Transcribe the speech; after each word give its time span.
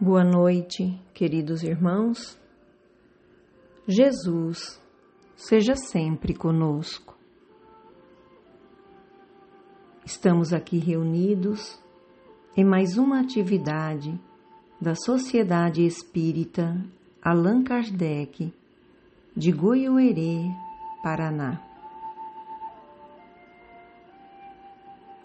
Boa 0.00 0.22
noite, 0.22 0.96
queridos 1.12 1.64
irmãos. 1.64 2.38
Jesus, 3.84 4.80
seja 5.34 5.74
sempre 5.74 6.32
conosco. 6.32 7.18
Estamos 10.06 10.52
aqui 10.52 10.78
reunidos 10.78 11.82
em 12.56 12.64
mais 12.64 12.96
uma 12.96 13.18
atividade 13.18 14.16
da 14.80 14.94
Sociedade 14.94 15.84
Espírita 15.84 16.80
Allan 17.20 17.64
Kardec 17.64 18.54
de 19.36 19.50
Goiôerê, 19.50 20.44
Paraná. 21.02 21.60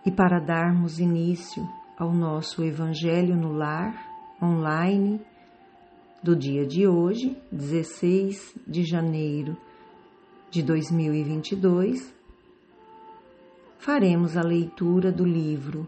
E 0.04 0.12
para 0.12 0.40
darmos 0.40 0.98
início 0.98 1.62
ao 1.96 2.12
nosso 2.12 2.64
Evangelho 2.64 3.36
no 3.36 3.54
Lar 3.54 4.13
online 4.44 5.22
do 6.22 6.36
dia 6.36 6.66
de 6.66 6.86
hoje, 6.86 7.38
16 7.50 8.56
de 8.68 8.84
janeiro 8.84 9.56
de 10.52 10.62
2022, 10.62 12.14
faremos 13.78 14.36
a 14.36 14.42
leitura 14.42 15.12
do 15.12 15.24
livro 15.24 15.88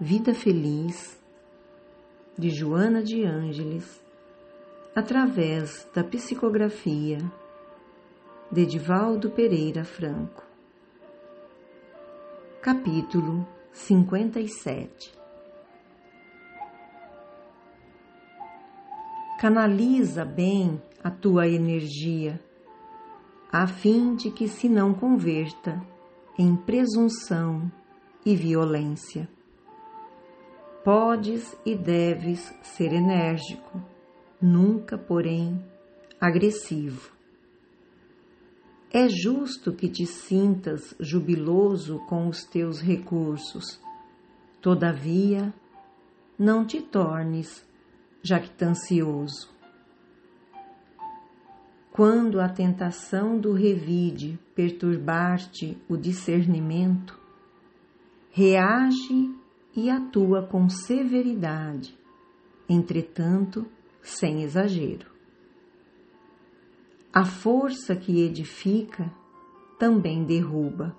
Vida 0.00 0.34
Feliz 0.34 1.16
de 2.36 2.50
Joana 2.50 3.02
de 3.02 3.24
Ângeles 3.24 4.02
através 4.94 5.88
da 5.94 6.02
psicografia 6.02 7.18
de 8.50 8.62
Edivaldo 8.62 9.30
Pereira 9.30 9.84
Franco. 9.84 10.44
Capítulo 12.60 13.46
57 13.72 15.25
Canaliza 19.38 20.24
bem 20.24 20.80
a 21.04 21.10
tua 21.10 21.46
energia, 21.46 22.40
a 23.52 23.66
fim 23.66 24.14
de 24.14 24.30
que 24.30 24.48
se 24.48 24.66
não 24.66 24.94
converta 24.94 25.78
em 26.38 26.56
presunção 26.56 27.70
e 28.24 28.34
violência. 28.34 29.28
Podes 30.82 31.54
e 31.66 31.74
deves 31.74 32.50
ser 32.62 32.94
enérgico, 32.94 33.78
nunca, 34.40 34.96
porém, 34.96 35.62
agressivo. 36.18 37.12
É 38.90 39.06
justo 39.06 39.70
que 39.70 39.90
te 39.90 40.06
sintas 40.06 40.94
jubiloso 40.98 41.98
com 42.08 42.26
os 42.26 42.42
teus 42.42 42.80
recursos, 42.80 43.78
todavia, 44.62 45.52
não 46.38 46.64
te 46.64 46.80
tornes 46.80 47.65
jactancioso. 48.26 49.54
Quando 51.92 52.40
a 52.40 52.48
tentação 52.48 53.38
do 53.38 53.52
revide 53.52 54.38
perturbar-te 54.52 55.78
o 55.88 55.96
discernimento, 55.96 57.18
reage 58.30 59.32
e 59.74 59.88
atua 59.88 60.42
com 60.42 60.68
severidade, 60.68 61.96
entretanto, 62.68 63.64
sem 64.02 64.42
exagero. 64.42 65.06
A 67.12 67.24
força 67.24 67.94
que 67.94 68.20
edifica 68.20 69.10
também 69.78 70.24
derruba. 70.24 70.96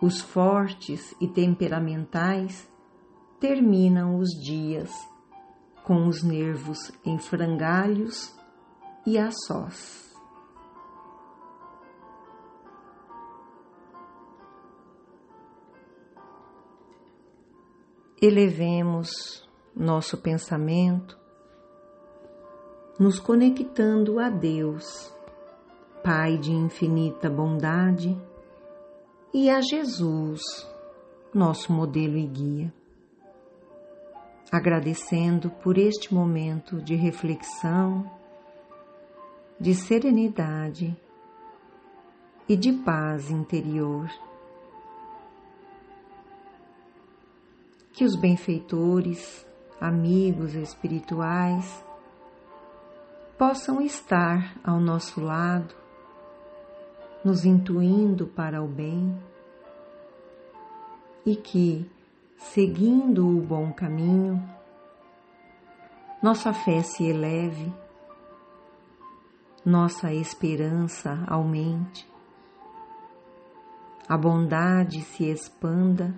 Os 0.00 0.20
fortes 0.20 1.14
e 1.20 1.26
temperamentais 1.26 2.70
terminam 3.40 4.18
os 4.18 4.28
dias 4.28 5.09
com 5.90 6.06
os 6.06 6.22
nervos 6.22 6.92
em 7.04 7.18
frangalhos 7.18 8.32
e 9.04 9.18
a 9.18 9.28
sós. 9.32 10.16
Elevemos 18.22 19.44
nosso 19.74 20.16
pensamento, 20.18 21.18
nos 22.96 23.18
conectando 23.18 24.20
a 24.20 24.30
Deus, 24.30 25.12
Pai 26.04 26.38
de 26.38 26.52
infinita 26.52 27.28
bondade, 27.28 28.16
e 29.34 29.50
a 29.50 29.60
Jesus, 29.60 30.40
nosso 31.34 31.72
modelo 31.72 32.16
e 32.16 32.26
guia 32.28 32.79
agradecendo 34.50 35.50
por 35.50 35.78
este 35.78 36.12
momento 36.12 36.80
de 36.80 36.94
reflexão, 36.94 38.10
de 39.58 39.74
serenidade 39.74 40.96
e 42.48 42.56
de 42.56 42.72
paz 42.72 43.30
interior. 43.30 44.10
Que 47.92 48.04
os 48.04 48.16
benfeitores, 48.16 49.46
amigos 49.80 50.54
espirituais, 50.54 51.84
possam 53.38 53.80
estar 53.80 54.58
ao 54.64 54.80
nosso 54.80 55.20
lado, 55.20 55.74
nos 57.24 57.44
intuindo 57.44 58.26
para 58.26 58.62
o 58.62 58.66
bem 58.66 59.16
e 61.24 61.36
que, 61.36 61.90
seguindo 62.40 63.28
o 63.28 63.40
bom 63.40 63.70
caminho, 63.70 64.42
nossa 66.22 66.52
fé 66.52 66.82
se 66.82 67.04
eleve, 67.04 67.72
nossa 69.64 70.12
esperança 70.12 71.22
aumente, 71.28 72.08
a 74.08 74.16
bondade 74.16 75.02
se 75.02 75.30
expanda 75.30 76.14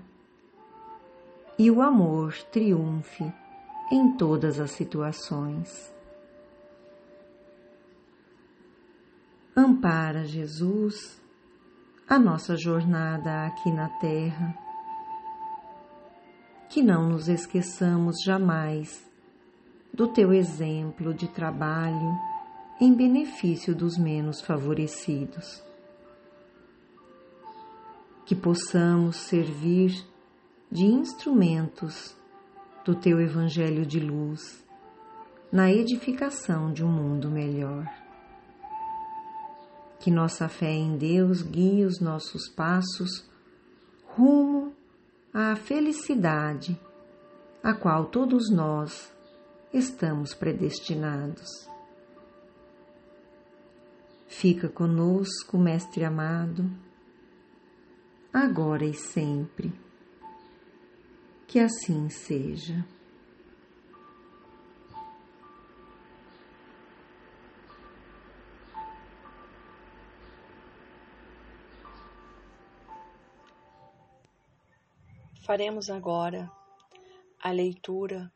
e 1.58 1.70
o 1.70 1.82
amor 1.82 2.32
triunfe 2.50 3.30
em 3.90 4.16
todas 4.16 4.58
as 4.58 4.70
situações. 4.70 5.92
Ampara, 9.54 10.24
Jesus, 10.24 11.20
a 12.08 12.18
nossa 12.18 12.56
jornada 12.56 13.44
aqui 13.44 13.70
na 13.70 13.88
Terra 13.98 14.61
que 16.72 16.82
não 16.82 17.06
nos 17.06 17.28
esqueçamos 17.28 18.16
jamais 18.24 19.06
do 19.92 20.08
teu 20.08 20.32
exemplo 20.32 21.12
de 21.12 21.28
trabalho 21.28 22.18
em 22.80 22.94
benefício 22.94 23.76
dos 23.76 23.98
menos 23.98 24.40
favorecidos. 24.40 25.62
Que 28.24 28.34
possamos 28.34 29.16
servir 29.16 30.02
de 30.70 30.86
instrumentos 30.86 32.16
do 32.86 32.94
teu 32.94 33.20
Evangelho 33.20 33.84
de 33.84 34.00
luz 34.00 34.64
na 35.52 35.70
edificação 35.70 36.72
de 36.72 36.82
um 36.82 36.90
mundo 36.90 37.30
melhor. 37.30 37.86
Que 40.00 40.10
nossa 40.10 40.48
fé 40.48 40.72
em 40.72 40.96
Deus 40.96 41.42
guie 41.42 41.84
os 41.84 42.00
nossos 42.00 42.48
passos 42.48 43.30
rumo 44.16 44.72
à 45.32 45.56
felicidade 45.56 46.78
a 47.62 47.72
qual 47.72 48.06
todos 48.06 48.50
nós 48.50 49.10
estamos 49.72 50.34
predestinados. 50.34 51.48
Fica 54.26 54.68
conosco, 54.68 55.56
Mestre 55.56 56.04
amado, 56.04 56.70
agora 58.32 58.84
e 58.84 58.94
sempre. 58.94 59.72
Que 61.46 61.60
assim 61.60 62.08
seja. 62.08 62.84
Faremos 75.44 75.90
agora 75.90 76.48
a 77.42 77.50
leitura 77.50 78.32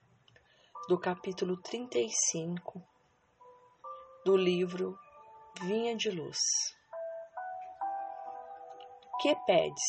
do 0.89 0.99
capítulo 0.99 1.57
35 1.63 2.83
do 4.25 4.37
livro 4.37 4.99
Vinha 5.61 5.95
de 5.95 6.11
Luz. 6.11 6.41
Que 9.21 9.37
pedes? 9.47 9.85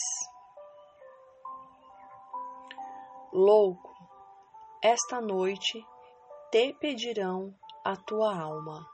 Louco, 3.33 3.95
esta 4.83 5.19
noite 5.19 5.83
te 6.51 6.71
pedirão 6.73 7.51
a 7.83 7.95
tua 7.95 8.39
alma. 8.39 8.87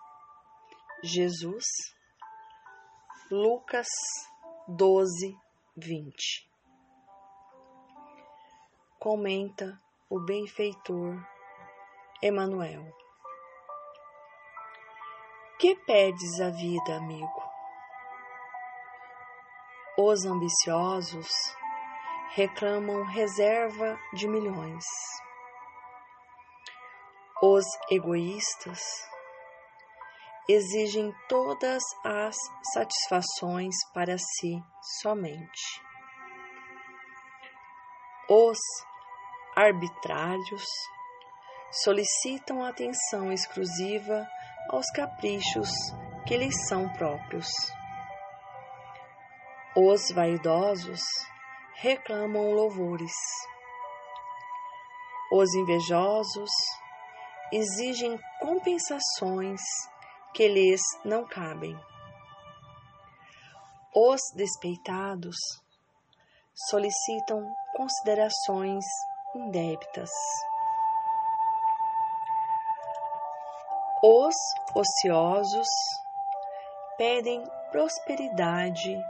Jesus, 1.04 1.66
Lucas 3.30 3.88
12, 4.69 5.38
20 5.76 6.53
comenta 9.04 9.78
o 10.10 10.18
benfeitor 10.18 11.22
Emanuel. 12.22 12.86
Que 15.60 15.76
pedes 15.76 16.40
a 16.40 16.50
vida, 16.50 16.96
amigo? 16.96 17.44
Os 19.98 20.24
ambiciosos 20.24 21.28
reclamam 22.30 23.04
reserva 23.04 24.00
de 24.14 24.26
milhões. 24.26 24.86
Os 27.42 27.66
egoístas 27.92 28.80
exigem 30.48 31.14
todas 31.28 31.84
as 32.06 32.38
satisfações 32.74 33.76
para 33.94 34.18
si 34.18 34.64
somente. 35.02 35.84
Os 38.30 38.58
arbitrários 39.56 40.66
solicitam 41.84 42.64
atenção 42.64 43.32
exclusiva 43.32 44.28
aos 44.70 44.86
caprichos 44.92 45.70
que 46.26 46.38
lhes 46.38 46.68
são 46.68 46.90
próprios. 46.94 47.48
Os 49.76 50.12
vaidosos 50.12 51.02
reclamam 51.76 52.52
louvores. 52.52 53.14
Os 55.32 55.54
invejosos 55.56 56.50
exigem 57.52 58.20
compensações 58.40 59.62
que 60.34 60.48
lhes 60.48 60.82
não 61.04 61.26
cabem. 61.26 61.76
Os 63.96 64.22
despeitados 64.36 65.36
solicitam 66.70 67.44
considerações 67.76 68.84
indébitas. 69.35 70.09
Os 74.01 74.35
ociosos 74.75 75.68
pedem 76.97 77.44
prosperidade 77.71 79.01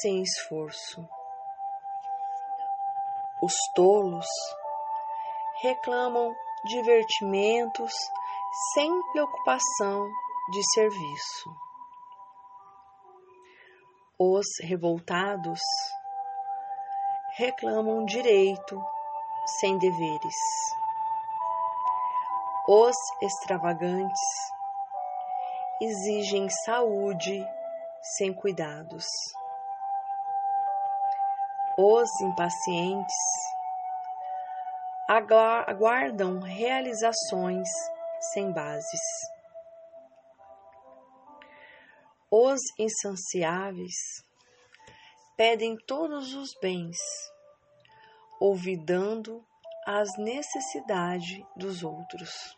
sem 0.00 0.22
esforço. 0.22 1.08
Os 3.42 3.54
tolos 3.74 4.26
reclamam 5.62 6.34
divertimentos 6.64 7.92
sem 8.74 8.90
preocupação 9.12 10.06
de 10.50 10.62
serviço. 10.74 11.50
Os 14.18 14.46
revoltados 14.62 15.60
reclamam 17.36 18.04
direito 18.04 18.82
sem 19.46 19.78
deveres. 19.78 20.36
Os 22.68 22.96
extravagantes 23.20 24.20
exigem 25.80 26.48
saúde 26.64 27.44
sem 28.16 28.32
cuidados. 28.34 29.06
Os 31.76 32.08
impacientes 32.20 33.14
aguardam 35.08 36.40
realizações 36.40 37.68
sem 38.32 38.52
bases. 38.52 39.00
Os 42.30 42.60
insaciáveis 42.78 44.24
pedem 45.36 45.76
todos 45.86 46.34
os 46.34 46.54
bens, 46.60 46.98
olvidando 48.40 49.44
as 49.86 50.16
necessidades 50.16 51.44
dos 51.54 51.82
outros. 51.84 52.56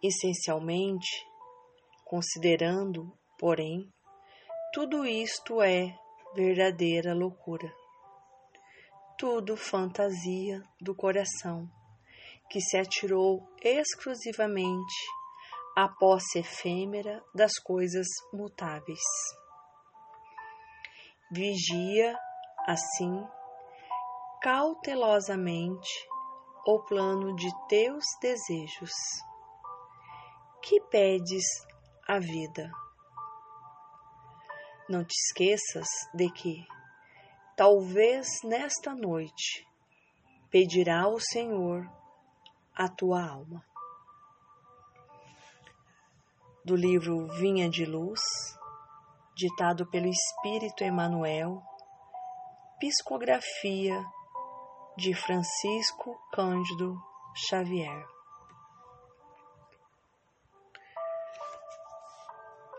Essencialmente, 0.00 1.26
considerando, 2.04 3.12
porém, 3.38 3.92
tudo 4.72 5.04
isto 5.04 5.60
é 5.60 5.98
verdadeira 6.34 7.12
loucura. 7.12 7.72
Tudo 9.18 9.56
fantasia 9.56 10.62
do 10.80 10.94
coração, 10.94 11.68
que 12.48 12.60
se 12.60 12.76
atirou 12.76 13.48
exclusivamente 13.62 14.94
à 15.76 15.88
posse 15.88 16.38
efêmera 16.38 17.22
das 17.34 17.58
coisas 17.58 18.06
mutáveis. 18.32 19.02
Vigia, 21.34 22.14
assim, 22.68 23.26
cautelosamente 24.42 25.88
o 26.66 26.78
plano 26.80 27.34
de 27.34 27.48
teus 27.68 28.04
desejos. 28.20 28.92
Que 30.60 30.78
pedes 30.90 31.44
a 32.06 32.18
vida? 32.18 32.70
Não 34.90 35.02
te 35.02 35.14
esqueças 35.14 35.88
de 36.12 36.30
que, 36.30 36.66
talvez 37.56 38.26
nesta 38.44 38.94
noite, 38.94 39.66
pedirá 40.50 41.08
o 41.08 41.18
Senhor 41.18 41.90
a 42.74 42.90
tua 42.90 43.26
alma 43.26 43.64
do 46.62 46.76
livro 46.76 47.26
Vinha 47.38 47.68
de 47.68 47.84
Luz, 47.84 48.20
ditado 49.34 49.86
pelo 49.90 50.06
Espírito 50.06 50.84
Emmanuel, 50.84 51.62
psicografia 52.78 53.98
de 54.96 55.14
Francisco 55.14 56.18
Cândido 56.32 56.96
Xavier. 57.34 58.06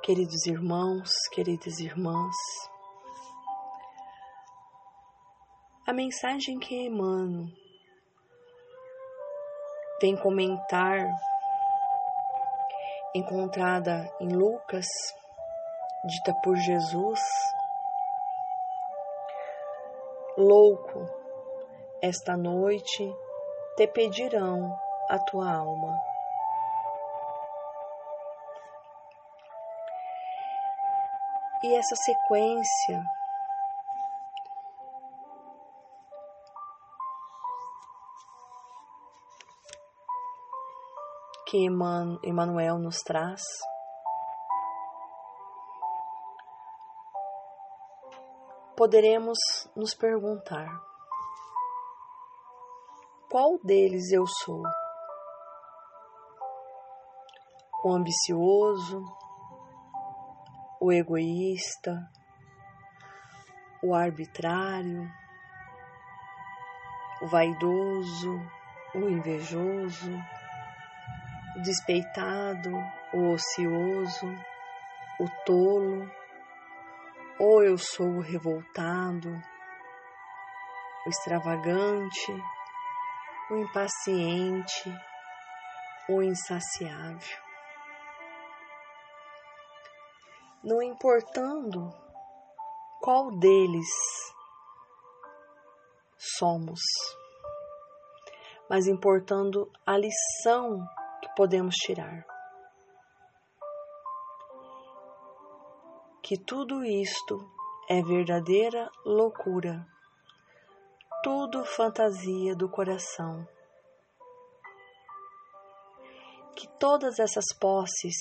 Queridos 0.04 0.46
irmãos, 0.46 1.10
queridas 1.32 1.80
irmãs, 1.80 2.36
a 5.88 5.94
mensagem 5.94 6.60
que 6.60 6.88
Emmanuel 6.88 7.48
vem 10.02 10.18
comentar 10.18 11.00
encontrada 13.16 14.14
em 14.20 14.28
Lucas, 14.36 14.86
dita 16.04 16.34
por 16.34 16.56
Jesus: 16.58 17.22
Louco, 20.38 21.08
esta 22.02 22.36
noite 22.36 23.16
te 23.78 23.88
pedirão 23.88 24.78
a 25.10 25.20
tua 25.20 25.52
alma. 25.52 25.98
E 31.64 31.76
essa 31.76 31.96
sequência 31.96 33.04
que 41.48 41.66
Emmanuel 42.24 42.80
nos 42.80 42.98
traz. 43.04 43.42
Poderemos 48.84 49.38
nos 49.78 49.96
perguntar: 49.96 50.68
qual 53.32 53.58
deles 53.64 54.12
eu 54.12 54.28
sou? 54.28 54.62
O 57.86 57.94
ambicioso, 57.94 59.02
o 60.82 60.92
egoísta, 60.92 62.12
o 63.82 63.96
arbitrário, 63.96 65.10
o 67.22 67.28
vaidoso, 67.28 68.38
o 68.96 69.00
invejoso, 69.00 70.12
o 71.56 71.62
despeitado, 71.62 72.70
o 73.14 73.32
ocioso, 73.32 74.28
o 75.22 75.30
tolo, 75.46 76.23
ou 77.40 77.64
eu 77.64 77.78
sou 77.78 78.08
o 78.08 78.22
revoltado, 78.22 79.30
o 81.06 81.10
extravagante, 81.10 82.32
o 83.50 83.58
impaciente, 83.58 84.90
o 86.10 86.22
insaciável. 86.22 87.38
Não 90.64 90.82
importando 90.82 91.94
qual 93.02 93.38
deles 93.38 93.90
somos, 96.18 96.80
mas 98.70 98.88
importando 98.88 99.70
a 99.86 99.98
lição 99.98 100.80
podemos 101.36 101.76
tirar. 101.76 102.33
que 106.24 106.38
tudo 106.38 106.86
isto 106.86 107.52
é 107.90 108.02
verdadeira 108.02 108.90
loucura, 109.06 109.86
tudo 111.22 111.66
fantasia 111.66 112.56
do 112.56 112.70
coração. 112.70 113.46
Que 116.56 116.66
todas 116.80 117.20
essas 117.20 117.44
posses 117.60 118.16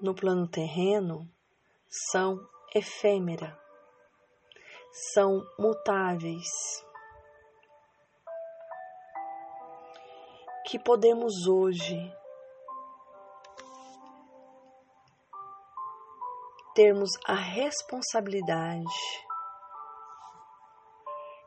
no 0.00 0.12
plano 0.12 0.48
terreno 0.48 1.30
são 2.10 2.44
efêmeras, 2.74 3.56
são 5.14 5.46
mutáveis. 5.56 6.48
Que 10.66 10.80
podemos 10.80 11.46
hoje 11.46 12.12
termos 16.78 17.10
a 17.26 17.34
responsabilidade 17.34 18.84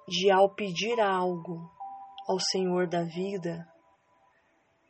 de, 0.05 0.29
ao 0.29 0.53
pedir 0.53 0.99
algo 0.99 1.71
ao 2.27 2.37
Senhor 2.37 2.85
da 2.85 3.03
vida, 3.03 3.65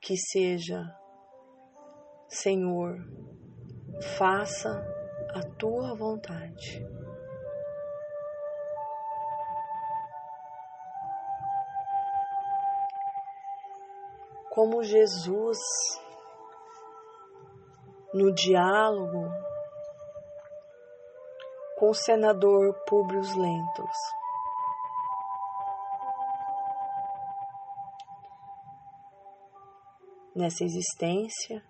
que 0.02 0.18
seja, 0.18 0.82
Senhor, 2.28 2.98
faça 4.18 4.84
a 5.36 5.42
tua 5.60 5.96
vontade. 5.96 6.84
Como 14.50 14.82
Jesus, 14.82 15.60
no 18.12 18.34
diálogo 18.34 19.51
com 21.82 21.90
o 21.90 21.96
senador 21.96 22.76
Públio 22.86 23.22
Lentos. 23.22 23.98
Nessa 30.36 30.64
existência, 30.64 31.66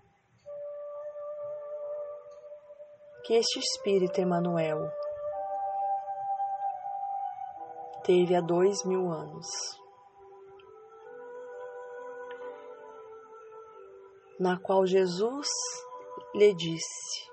que 3.24 3.36
este 3.36 3.60
Espírito 3.60 4.20
Emanuel 4.20 4.80
teve 8.04 8.36
há 8.36 8.42
dois 8.42 8.84
mil 8.84 9.10
anos. 9.10 9.48
Na 14.38 14.60
qual 14.60 14.86
Jesus 14.86 15.48
lhe 16.36 16.54
disse: 16.54 17.31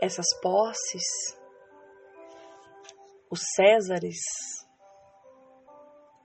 essas 0.00 0.26
posses, 0.40 1.04
os 3.30 3.40
Césares, 3.54 4.20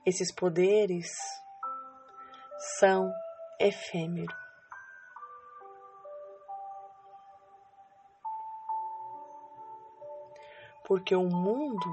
esses 0.05 0.33
poderes 0.33 1.09
são 2.79 3.11
efêmeros. 3.59 4.35
Porque 10.85 11.15
o 11.15 11.23
mundo, 11.23 11.87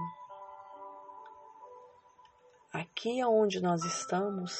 aqui 2.72 3.24
onde 3.24 3.60
nós 3.60 3.84
estamos, 3.84 4.52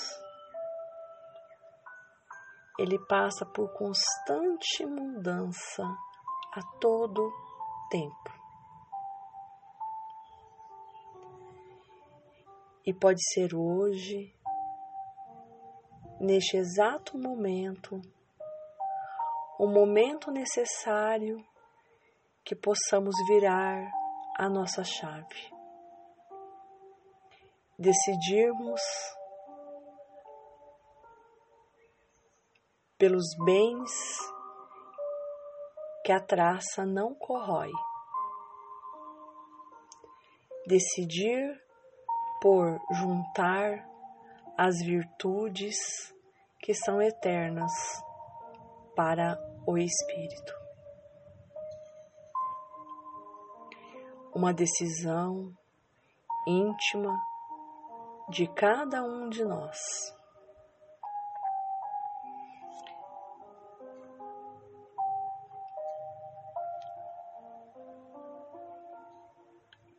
ele 2.79 2.99
passa 3.07 3.45
por 3.45 3.73
constante 3.73 4.87
mudança 4.87 5.83
a 6.59 6.63
todo 6.81 7.33
tempo. 7.89 8.39
E 12.85 12.93
pode 12.93 13.21
ser 13.33 13.55
hoje, 13.55 14.35
neste 16.21 16.57
exato 16.57 17.17
momento, 17.17 18.01
o 19.59 19.69
momento 19.69 20.33
necessário 20.33 21.45
que 22.45 22.57
possamos 22.57 23.15
virar 23.29 23.89
a 24.37 24.49
nossa 24.49 24.83
chave. 24.83 25.53
Decidirmos 27.79 28.81
pelos 32.99 33.27
bens 33.45 34.38
que 36.09 36.13
a 36.13 36.21
traça 36.21 36.87
não 36.87 37.15
corrói. 37.15 37.71
Decidir 40.67 41.63
por 42.41 42.81
juntar 42.91 43.87
as 44.57 44.79
virtudes 44.79 45.77
que 46.63 46.73
são 46.73 47.03
eternas 47.03 47.71
para 48.97 49.39
o 49.67 49.77
espírito. 49.77 50.55
Uma 54.35 54.55
decisão 54.55 55.55
íntima 56.47 57.15
de 58.31 58.47
cada 58.55 59.03
um 59.03 59.29
de 59.29 59.45
nós. 59.45 59.77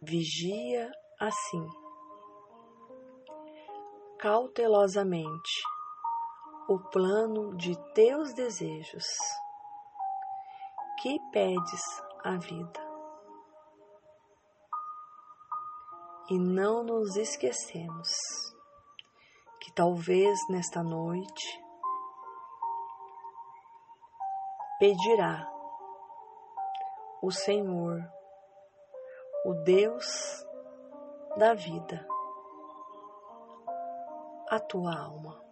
Vigia 0.10 0.92
assim, 1.20 1.68
cautelosamente, 4.18 5.62
o 6.68 6.80
plano 6.90 7.56
de 7.56 7.78
teus 7.94 8.34
desejos, 8.34 9.06
que 11.00 11.20
pedes 11.32 11.84
à 12.24 12.38
vida. 12.38 12.90
E 16.32 16.40
não 16.40 16.84
nos 16.84 17.16
esquecemos 17.16 18.10
que 19.62 19.72
talvez 19.74 20.40
nesta 20.50 20.82
noite 20.82 21.64
pedirá 24.80 25.48
o 27.22 27.32
Senhor 27.32 28.19
o 29.50 29.54
Deus 29.56 30.46
da 31.36 31.56
vida, 31.56 32.08
a 34.48 34.60
tua 34.60 34.96
alma. 34.96 35.44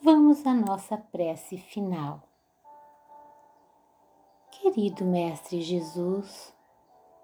Vamos 0.00 0.46
à 0.46 0.54
nossa 0.54 0.96
prece 0.96 1.58
final. 1.58 2.22
Querido 4.52 5.04
Mestre 5.04 5.62
Jesus, 5.62 6.54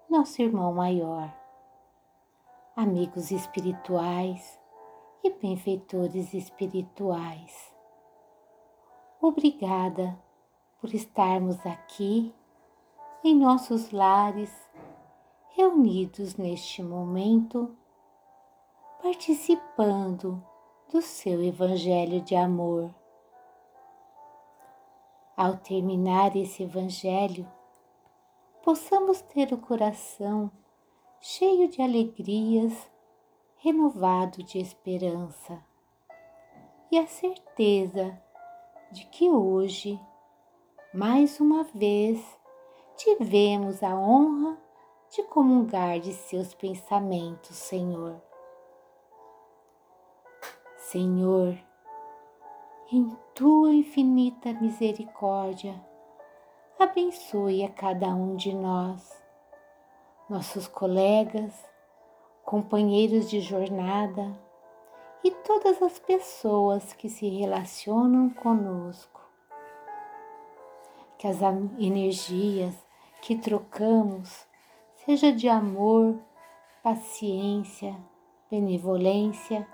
nosso 0.09 0.41
irmão 0.41 0.73
maior, 0.73 1.33
amigos 2.75 3.31
espirituais, 3.31 4.61
e 5.23 5.29
benfeitores 5.29 6.33
espirituais. 6.33 7.73
Obrigada 9.21 10.19
por 10.81 10.93
estarmos 10.93 11.65
aqui 11.65 12.35
em 13.23 13.33
nossos 13.33 13.91
lares, 13.91 14.51
reunidos 15.51 16.35
neste 16.35 16.83
momento, 16.83 17.73
participando 19.01 20.43
do 20.91 21.01
seu 21.01 21.41
Evangelho 21.41 22.19
de 22.19 22.35
amor. 22.35 22.93
Ao 25.37 25.55
terminar 25.55 26.35
esse 26.35 26.63
Evangelho, 26.63 27.49
possamos 28.61 29.21
ter 29.21 29.53
o 29.53 29.57
coração 29.57 30.51
cheio 31.21 31.69
de 31.69 31.81
alegrias 31.81 32.91
renovado 33.63 34.43
de 34.43 34.59
esperança 34.59 35.57
e 36.91 36.99
a 36.99 37.07
certeza 37.07 38.21
de 38.91 39.05
que 39.05 39.29
hoje, 39.29 39.97
mais 40.93 41.39
uma 41.39 41.63
vez, 41.63 42.21
tivemos 42.97 43.81
a 43.81 43.95
honra 43.95 44.57
de 45.09 45.23
comungar 45.23 45.97
de 46.01 46.11
seus 46.11 46.53
pensamentos, 46.53 47.55
Senhor. 47.55 48.21
Senhor, 50.75 51.57
em 52.91 53.17
tua 53.33 53.71
infinita 53.71 54.51
misericórdia, 54.51 55.81
abençoe 56.77 57.63
a 57.63 57.71
cada 57.71 58.07
um 58.07 58.35
de 58.35 58.53
nós, 58.53 59.23
nossos 60.29 60.67
colegas, 60.67 61.72
companheiros 62.43 63.29
de 63.29 63.39
jornada 63.39 64.37
e 65.23 65.31
todas 65.31 65.81
as 65.81 65.97
pessoas 65.97 66.93
que 66.93 67.09
se 67.09 67.27
relacionam 67.29 68.29
conosco. 68.29 69.21
que 71.17 71.27
as 71.27 71.41
energias 71.79 72.75
que 73.21 73.37
trocamos 73.37 74.45
seja 75.05 75.31
de 75.31 75.47
amor, 75.47 76.19
paciência, 76.83 77.95
benevolência 78.51 79.65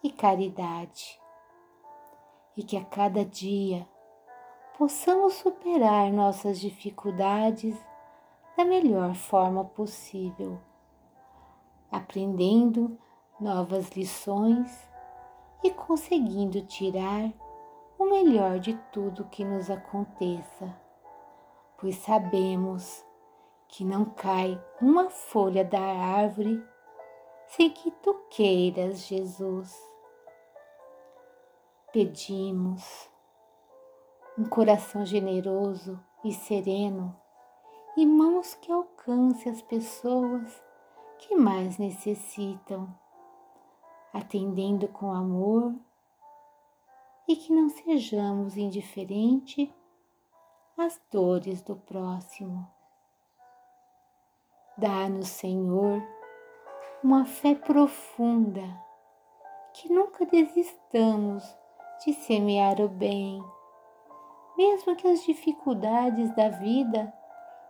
e 0.00 0.08
caridade. 0.08 1.20
E 2.56 2.62
que 2.62 2.76
a 2.76 2.84
cada 2.84 3.24
dia 3.24 3.84
possamos 4.78 5.34
superar 5.34 6.12
nossas 6.12 6.60
dificuldades 6.60 7.76
da 8.56 8.64
melhor 8.64 9.14
forma 9.14 9.64
possível, 9.64 10.60
aprendendo 11.90 12.98
novas 13.40 13.90
lições 13.90 14.86
e 15.62 15.70
conseguindo 15.70 16.62
tirar 16.62 17.32
o 17.98 18.04
melhor 18.04 18.58
de 18.58 18.74
tudo 18.92 19.24
que 19.24 19.44
nos 19.44 19.70
aconteça, 19.70 20.74
pois 21.78 21.96
sabemos 21.96 23.04
que 23.68 23.84
não 23.84 24.04
cai 24.04 24.62
uma 24.80 25.10
folha 25.10 25.64
da 25.64 25.80
árvore 25.80 26.62
sem 27.48 27.70
que 27.70 27.90
tu 27.90 28.14
queiras, 28.30 29.06
Jesus. 29.06 29.74
Pedimos 31.92 33.10
um 34.38 34.44
coração 34.44 35.04
generoso 35.06 35.98
e 36.24 36.32
sereno 36.32 37.16
e 37.96 38.04
mãos 38.04 38.54
que 38.54 38.70
alcance 38.70 39.48
as 39.48 39.62
pessoas 39.62 40.62
que 41.26 41.34
mais 41.34 41.76
necessitam, 41.76 42.88
atendendo 44.12 44.86
com 44.86 45.12
amor 45.12 45.74
e 47.26 47.34
que 47.34 47.52
não 47.52 47.68
sejamos 47.68 48.56
indiferentes 48.56 49.68
às 50.78 51.00
dores 51.10 51.62
do 51.62 51.74
próximo. 51.74 52.70
Dá-nos, 54.78 55.28
Senhor, 55.28 56.00
uma 57.02 57.24
fé 57.24 57.54
profunda, 57.54 58.62
que 59.72 59.92
nunca 59.92 60.24
desistamos 60.26 61.42
de 62.04 62.12
semear 62.12 62.80
o 62.80 62.88
bem, 62.88 63.42
mesmo 64.56 64.94
que 64.94 65.08
as 65.08 65.24
dificuldades 65.24 66.34
da 66.36 66.50
vida 66.50 67.12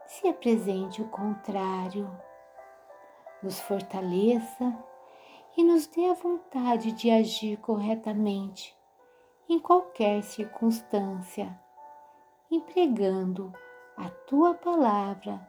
se 0.06 0.28
apresente 0.28 1.00
o 1.00 1.08
contrário. 1.08 2.25
Nos 3.42 3.60
fortaleça 3.60 4.76
e 5.56 5.62
nos 5.62 5.86
dê 5.86 6.06
a 6.10 6.14
vontade 6.14 6.92
de 6.92 7.10
agir 7.10 7.58
corretamente 7.58 8.76
em 9.48 9.58
qualquer 9.58 10.22
circunstância, 10.22 11.58
empregando 12.50 13.52
a 13.96 14.08
tua 14.08 14.54
palavra 14.54 15.40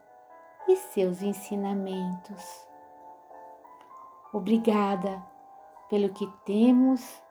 e 0.67 0.75
seus 0.75 1.21
ensinamentos. 1.21 2.67
Obrigada 4.31 5.25
pelo 5.89 6.09
que 6.09 6.27
temos, 6.45 7.21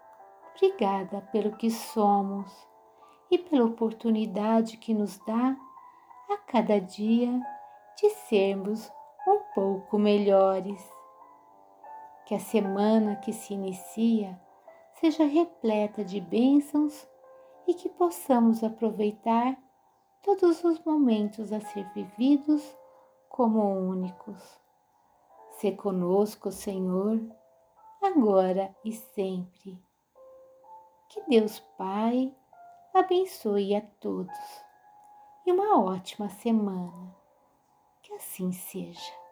obrigada 0.54 1.20
pelo 1.32 1.56
que 1.56 1.70
somos 1.70 2.50
e 3.30 3.38
pela 3.38 3.64
oportunidade 3.64 4.76
que 4.78 4.94
nos 4.94 5.18
dá 5.18 5.56
a 6.30 6.36
cada 6.38 6.80
dia 6.80 7.40
de 7.96 8.10
sermos 8.10 8.90
um 9.26 9.40
pouco 9.54 9.98
melhores. 9.98 10.82
Que 12.26 12.34
a 12.34 12.40
semana 12.40 13.16
que 13.16 13.32
se 13.32 13.54
inicia 13.54 14.40
seja 15.00 15.24
repleta 15.24 16.04
de 16.04 16.20
bênçãos 16.20 17.06
e 17.66 17.74
que 17.74 17.88
possamos 17.88 18.62
aproveitar 18.64 19.56
todos 20.22 20.64
os 20.64 20.82
momentos 20.84 21.52
a 21.52 21.60
ser 21.60 21.84
vividos 21.92 22.62
como 23.28 23.62
únicos. 23.62 24.58
Se 25.52 25.72
conosco, 25.72 26.50
Senhor, 26.50 27.20
agora 28.02 28.74
e 28.84 28.92
sempre. 28.92 29.80
Que 31.08 31.22
Deus 31.28 31.60
Pai 31.78 32.34
abençoe 32.92 33.74
a 33.74 33.80
todos 34.00 34.64
e 35.46 35.52
uma 35.52 35.80
ótima 35.80 36.28
semana. 36.28 37.15
Assim 38.16 38.50
seja. 38.50 39.25